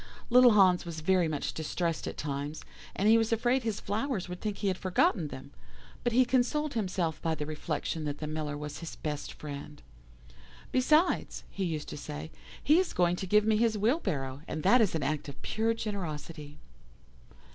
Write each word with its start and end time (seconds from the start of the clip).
Little 0.31 0.53
Hans 0.53 0.83
was 0.83 1.01
very 1.01 1.27
much 1.27 1.53
distressed 1.53 2.07
at 2.07 2.17
times, 2.17 2.63
as 2.95 3.05
he 3.07 3.19
was 3.19 3.31
afraid 3.31 3.61
his 3.61 3.79
flowers 3.79 4.27
would 4.27 4.41
think 4.41 4.57
he 4.57 4.67
had 4.67 4.75
forgotten 4.79 5.27
them, 5.27 5.51
but 6.03 6.11
he 6.11 6.25
consoled 6.25 6.73
himself 6.73 7.21
by 7.21 7.35
the 7.35 7.45
reflection 7.45 8.05
that 8.05 8.17
the 8.17 8.25
Miller 8.25 8.57
was 8.57 8.79
his 8.79 8.95
best 8.95 9.31
friend. 9.33 9.83
'Besides,' 10.71 11.43
he 11.51 11.65
used 11.65 11.87
to 11.89 11.97
say, 11.97 12.31
'he 12.63 12.79
is 12.79 12.93
going 12.93 13.15
to 13.17 13.27
give 13.27 13.45
me 13.45 13.57
his 13.57 13.77
wheelbarrow, 13.77 14.41
and 14.47 14.63
that 14.63 14.81
is 14.81 14.95
an 14.95 15.03
act 15.03 15.29
of 15.29 15.39
pure 15.43 15.75
generosity. 15.75 16.57